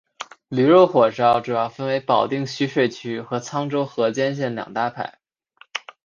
[0.47, 5.19] 驴肉火烧主要分为保定徐水区和沧州河间县两大派。